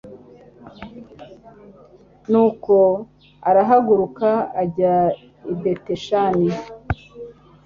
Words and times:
nuko 2.31 2.75
arahaguruka 3.49 4.29
ajya 4.61 4.95
i 5.53 5.55
betishani 5.61 6.49